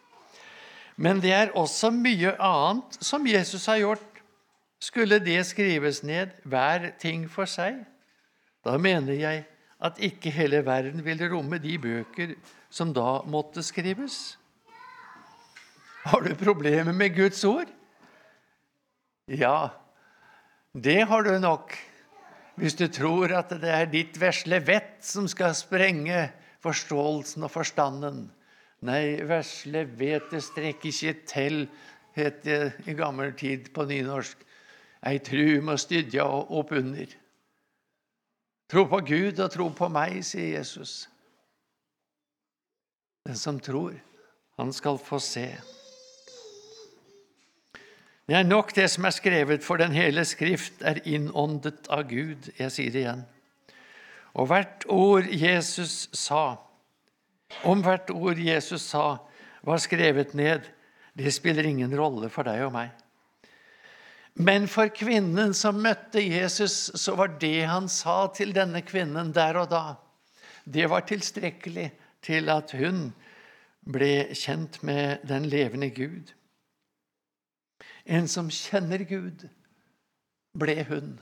[0.96, 4.24] Men det er også mye annet som Jesus har gjort.
[4.80, 7.84] Skulle det skrives ned, hver ting for seg?
[8.68, 9.46] Da mener jeg
[9.80, 12.36] at ikke hele verden vil romme de bøker
[12.74, 14.36] som da måtte skrives.
[16.08, 17.70] Har du problemer med Guds ord?
[19.28, 19.70] Ja,
[20.76, 21.76] det har du nok
[22.58, 26.24] hvis du tror at det er ditt vesle vett som skal sprenge
[26.66, 28.24] forståelsen og forstanden.
[28.88, 31.68] Nei, vesle vettet strekker ikke til,
[32.18, 34.42] het det i gammel tid på nynorsk.
[35.06, 37.14] Ei tru må stydja opp under.
[38.68, 41.06] Tro på Gud og tro på meg, sier Jesus.
[43.28, 43.96] Den som tror,
[44.60, 45.48] han skal få se.
[48.28, 52.50] Det er nok det som er skrevet, for den hele Skrift er innåndet av Gud.
[52.60, 53.24] Jeg sier det igjen.
[54.36, 56.58] Og hvert ord Jesus sa,
[57.64, 59.18] om hvert ord Jesus sa,
[59.64, 60.68] var skrevet ned,
[61.18, 62.92] det spiller ingen rolle for deg og meg.
[64.38, 69.58] Men for kvinnen som møtte Jesus, så var det han sa til denne kvinnen der
[69.64, 69.86] og da,
[70.68, 71.88] det var tilstrekkelig
[72.22, 73.08] til at hun
[73.88, 76.34] ble kjent med den levende Gud.
[78.06, 79.48] En som kjenner Gud,
[80.58, 81.16] ble hun.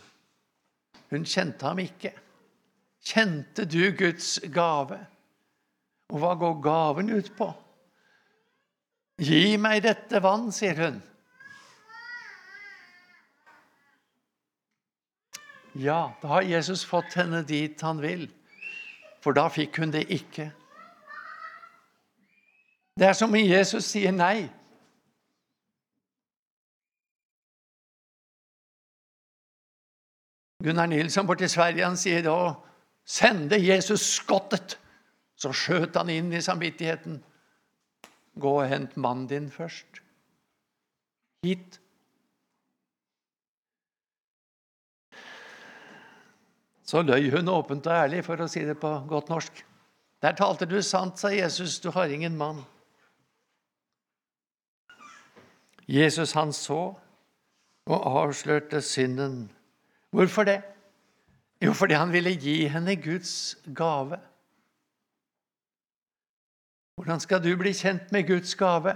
[1.14, 2.12] Hun kjente ham ikke.
[3.06, 5.00] Kjente du Guds gave?
[6.12, 7.48] Og hva går gaven ut på?
[9.22, 11.00] Gi meg dette vann, sier hun.
[15.76, 18.30] Ja, da har Jesus fått henne dit han vil,
[19.24, 20.50] for da fikk hun det ikke.
[22.96, 24.48] Det er som om Jesus sier nei.
[30.64, 32.56] Gunnar Nilsson borti Sverige han sier da
[33.06, 34.80] sende Jesus skottet.
[35.36, 37.20] Så skjøt han inn i samvittigheten.
[38.40, 40.00] Gå og hent mannen din først.
[41.44, 41.82] Hit.
[46.86, 49.64] Så løy hun åpent og ærlig, for å si det på godt norsk.
[50.22, 52.62] Der talte du sant, sa Jesus, du har ingen mann.
[55.90, 56.96] Jesus han så
[57.86, 59.52] og avslørte synden.
[60.10, 60.62] Hvorfor det?
[61.62, 64.18] Jo, fordi han ville gi henne Guds gave.
[66.96, 68.96] Hvordan skal du bli kjent med Guds gave?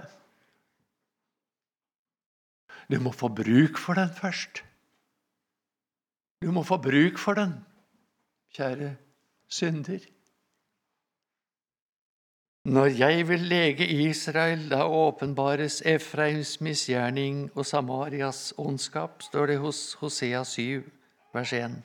[2.89, 4.63] Du må få bruk for den først.
[6.41, 7.53] Du må få bruk for den,
[8.53, 8.95] kjære
[9.47, 10.05] synder.
[12.69, 19.93] Når jeg vil lege Israel, da åpenbares Efraims misgjerning og Samarias ondskap, står det hos
[19.93, 20.83] Hosea 7,
[21.33, 21.81] vers 1.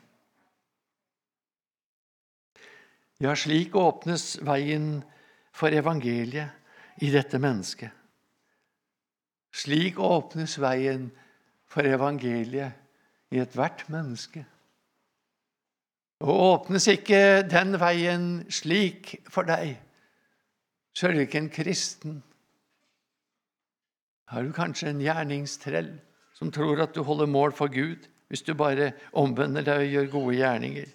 [3.21, 5.05] Ja, slik åpnes veien
[5.55, 6.51] for evangeliet
[7.01, 7.91] i dette mennesket.
[9.55, 11.13] Slik åpnes veien
[11.71, 12.75] for evangeliet
[13.31, 14.45] i ethvert menneske.
[16.25, 19.75] Åpnes ikke den veien slik for deg,
[20.97, 22.23] så er du ikke en kristen.
[24.33, 25.91] Har du kanskje en gjerningstrell
[26.35, 30.13] som tror at du holder mål for Gud hvis du bare omvender deg og gjør
[30.15, 30.89] gode gjerninger?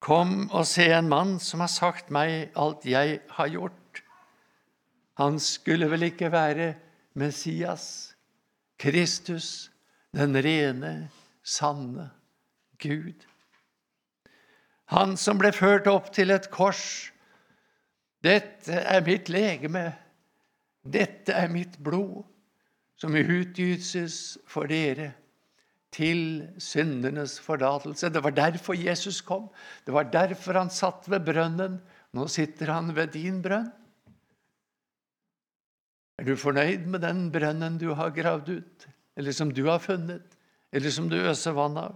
[0.00, 4.02] Kom og se en mann som har sagt meg alt jeg har gjort.
[5.18, 6.72] Han skulle vel ikke være
[7.18, 8.14] Messias,
[8.78, 9.70] Kristus,
[10.14, 11.10] den rene,
[11.42, 12.08] sanne
[12.78, 13.26] Gud.
[14.94, 17.10] Han som ble ført opp til et kors.
[18.24, 19.92] Dette er mitt legeme,
[20.82, 22.24] dette er mitt blod,
[22.98, 25.12] som utgytes for dere
[25.94, 28.10] til syndernes forlatelse.
[28.10, 29.48] Det var derfor Jesus kom.
[29.86, 31.78] Det var derfor han satt ved brønnen.
[32.16, 33.68] Nå sitter han ved din brønn.
[36.18, 40.34] Er du fornøyd med den brønnen du har gravd ut, eller som du har funnet,
[40.74, 41.94] eller som du øser vann av?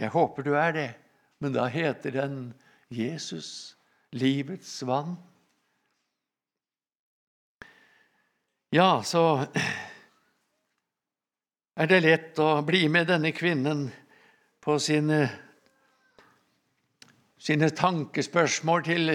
[0.00, 0.90] Jeg håper du er det,
[1.40, 2.38] men da heter den
[2.92, 3.76] Jesus,
[4.12, 5.16] livets vann.
[8.70, 9.46] Ja, så
[11.74, 13.88] er det lett å bli med denne kvinnen
[14.60, 15.24] på sine,
[17.40, 19.14] sine tankespørsmål til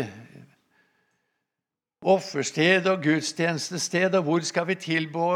[2.05, 5.29] offersted og gudstjenestested, og hvor skal vi tilbå?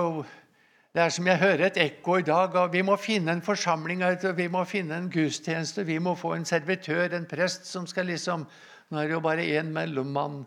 [0.89, 4.01] Det er som jeg hører et ekko i dag og vi må finne en forsamling,
[4.35, 8.47] vi må finne en gudstjeneste, vi må få en servitør, en prest, som skal liksom
[8.89, 10.39] Nå er det jo bare én mellommann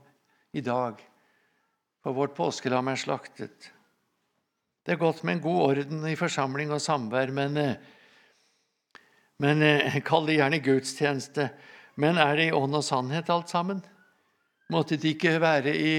[0.59, 0.97] i dag,
[2.03, 3.68] for vårt påskelam er slaktet.
[4.82, 7.76] Det er godt med en god orden i forsamling og samvær, men, eh,
[9.38, 11.53] men eh, kall det gjerne gudstjeneste.
[12.03, 13.78] Men er det i ånd og sannhet, alt sammen?
[14.74, 15.95] Måtte det ikke være i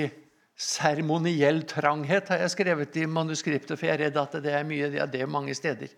[0.60, 4.91] seremoniell tranghet, har jeg skrevet i manuskriptet, for jeg er redd at det er mye
[4.93, 5.91] ja, det er mange steder.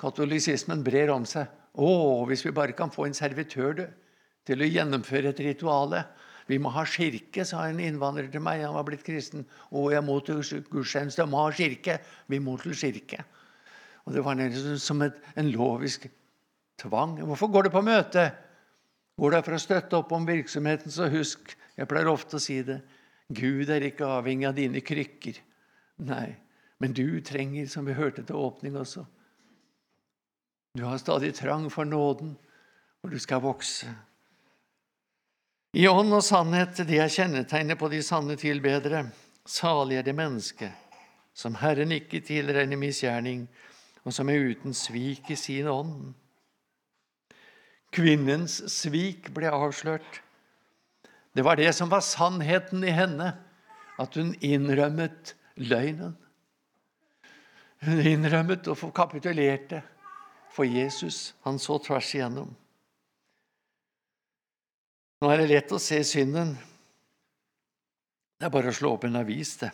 [0.00, 1.50] Katolisismen brer om seg.
[1.74, 1.90] Å,
[2.30, 3.84] hvis vi bare kan få en servitør du,
[4.48, 6.04] til å gjennomføre et rituale.
[6.50, 8.64] Vi må ha kirke, sa en innvandrer til meg.
[8.64, 9.44] Han var blitt kristen.
[9.70, 10.40] Å, jeg må til
[10.70, 11.22] gudstjeneste.
[11.22, 11.98] Jeg må ha kirke.
[12.32, 13.20] Vi må til kirke.
[14.06, 14.40] Og Det var
[14.82, 16.08] som et, en lovisk
[16.80, 17.20] tvang.
[17.28, 18.30] Hvorfor går du på møte?
[19.20, 22.58] Går du for å støtte opp om virksomheten, så husk Jeg pleier ofte å si
[22.66, 22.80] det.
[23.30, 25.38] Gud er ikke avhengig av dine krykker.
[26.02, 26.34] Nei,
[26.82, 29.04] men du trenger, som vi hørte til åpning også
[30.76, 32.36] Du har stadig trang for nåden,
[33.02, 33.88] og du skal vokse.
[35.74, 39.04] I ånd og sannhet, det er kjennetegnet på de sanne tilbedere.
[39.46, 40.70] Salig er det menneske
[41.34, 43.46] som Herren ikke tilregner misgjerning,
[44.04, 46.12] og som er uten svik i sin ånd.
[47.94, 50.20] Kvinnens svik ble avslørt.
[51.34, 53.32] Det var det som var sannheten i henne,
[54.00, 56.16] at hun innrømmet løgnen.
[57.84, 59.82] Hun innrømmet og kapitulerte
[60.52, 61.34] for Jesus.
[61.46, 62.50] Han så tvers igjennom.
[65.20, 66.54] Nå er det lett å se synden.
[68.40, 69.70] Det er bare å slå opp en avis, det.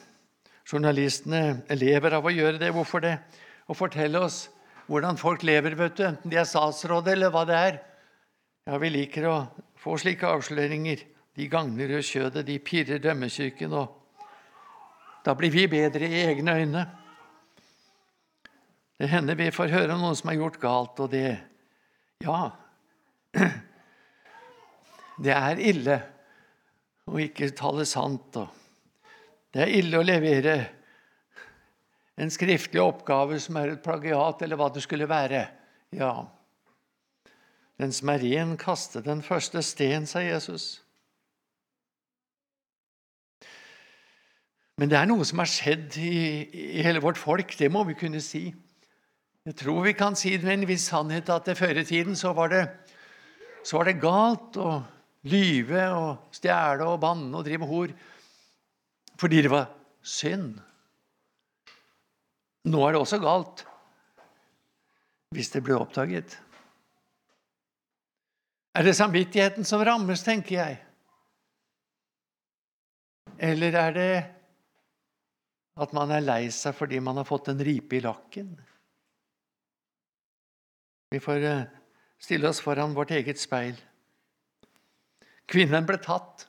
[0.66, 2.72] Journalistene lever av å gjøre det.
[2.74, 3.14] Hvorfor det?
[3.70, 4.48] Å fortelle oss
[4.90, 7.78] hvordan folk lever, vet du, enten de er statsråd eller hva det er.
[8.66, 9.36] Ja, Vi liker å
[9.78, 11.02] få slike avsløringer.
[11.37, 13.93] De gagner jo kjødet, de pirrer dømmesyken, og
[15.26, 16.84] da blir vi bedre i egne øyne.
[18.97, 21.37] Det hender vi får høre om noen som har gjort galt, og det
[22.24, 22.49] Ja,
[25.24, 25.99] det er ille
[27.05, 28.39] å ikke tale sant.
[28.41, 28.49] Og
[29.53, 30.57] det er ille å levere
[32.16, 35.45] en skriftlig oppgave som er et plagiat, eller hva det skulle være.
[35.93, 36.14] Ja,
[37.76, 40.86] den som er ren, kaste den første sten, sa Jesus.
[44.77, 46.16] Men det er noe som har skjedd i,
[46.77, 48.51] i hele vårt folk, det må vi kunne si.
[49.47, 52.35] Jeg tror vi kan si det med en viss sannhet at før i tiden så
[52.37, 52.64] var det,
[53.64, 54.81] så var det galt å
[55.31, 57.95] lyve og stjele og banne og drive hor
[59.16, 59.70] fordi det var
[60.05, 60.59] synd.
[62.68, 63.64] Nå er det også galt
[65.33, 66.37] hvis det blir oppdaget.
[68.77, 70.81] Er det samvittigheten som rammes, tenker jeg?
[73.41, 74.11] Eller er det
[75.77, 78.55] at man er lei seg fordi man har fått en ripe i lakken?
[81.12, 81.62] Vi får eh,
[82.18, 83.77] stille oss foran vårt eget speil.
[85.47, 86.49] Kvinnen ble tatt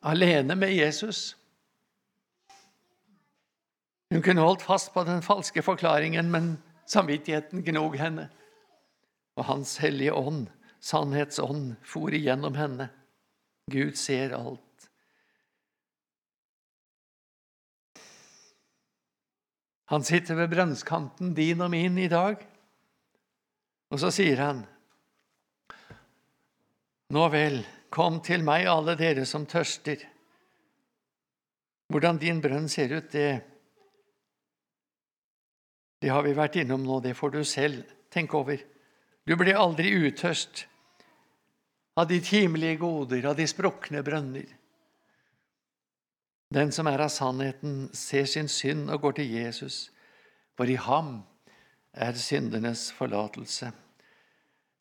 [0.00, 1.34] alene med Jesus.
[4.10, 6.54] Hun kunne holdt fast på den falske forklaringen, men
[6.88, 8.30] samvittigheten gnog henne.
[9.38, 10.48] Og Hans hellige ånd,
[10.80, 12.88] sannhetsånd, for igjennom henne.
[13.70, 14.64] Gud ser alt.
[19.90, 22.38] Han sitter ved brønnskanten din og min i dag,
[23.90, 24.62] og så sier han,
[27.10, 27.56] Nå vel,
[27.90, 30.04] kom til meg, alle dere som tørster.
[31.90, 33.40] Hvordan din brønn ser ut, det,
[35.98, 37.00] det har vi vært innom nå.
[37.02, 37.82] Det får du selv
[38.14, 38.62] tenke over.
[39.26, 40.68] Du blir aldri utørst
[41.98, 44.46] av de timelige goder, av de sprukne brønner.
[46.54, 49.90] Den som er av sannheten, ser sin synd og går til Jesus,
[50.58, 51.20] for i ham
[51.94, 53.70] er syndenes forlatelse.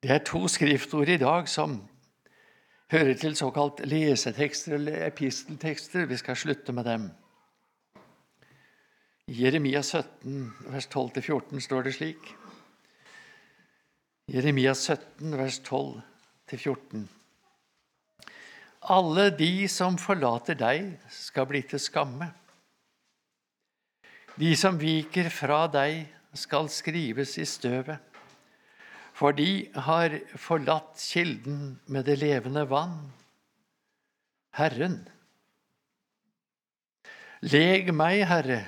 [0.01, 1.81] Det er to skriftord i dag som
[2.91, 6.05] hører til såkalt lesetekster eller episteltekster.
[6.05, 7.09] Vi skal slutte med dem.
[9.27, 12.31] I Jeremia 17, vers 12-14 står det slik
[14.29, 17.05] Jeremia 17, vers 12-14.
[18.81, 22.29] Alle de som forlater deg, skal bli til skamme.
[24.39, 26.07] De som viker fra deg,
[26.37, 27.97] skal skrives i støvet.
[29.17, 33.09] For de har forlatt kilden med det levende vann,
[34.55, 35.01] Herren.
[37.41, 38.61] Leg meg, Herre,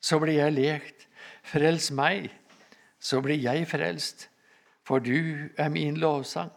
[0.00, 1.08] så blir jeg lekt.
[1.44, 2.30] Frels meg,
[3.02, 4.28] så blir jeg frelst
[4.84, 6.50] for du er min lovsang.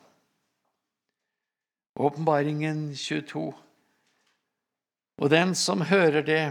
[1.97, 3.53] Åpenbaringen 22.
[5.17, 6.43] Og den som hører det,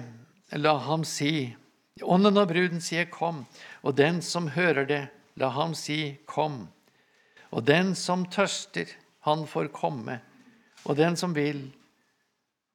[0.59, 1.55] la ham si
[2.03, 3.47] Ånden og bruden sier 'kom',
[3.83, 6.67] og den som hører det, la ham si 'kom'.
[7.51, 8.85] Og den som tørster,
[9.21, 10.21] han får komme,
[10.85, 11.73] og den som vil,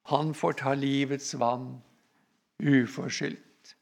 [0.06, 1.82] han får ta livets vann
[2.58, 3.76] uforskyldt.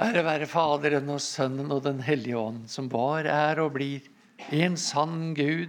[0.00, 4.00] Ære være Faderen og Sønnen og Den hellige ånd, som var, er og blir
[4.50, 5.68] en sann Gud